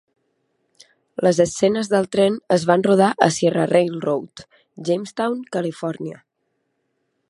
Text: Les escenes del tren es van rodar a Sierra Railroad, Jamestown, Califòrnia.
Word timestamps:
Les 1.27 1.41
escenes 1.45 1.91
del 1.91 2.09
tren 2.17 2.39
es 2.57 2.65
van 2.71 2.87
rodar 2.89 3.11
a 3.27 3.29
Sierra 3.37 3.69
Railroad, 3.75 4.45
Jamestown, 4.91 5.49
Califòrnia. 5.59 6.23